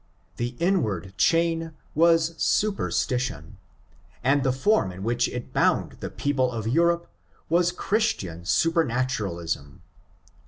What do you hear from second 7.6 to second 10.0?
Christian super naturalism.